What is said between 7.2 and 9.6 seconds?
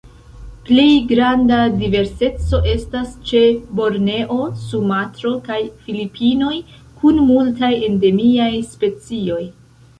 multaj endemiaj specioj.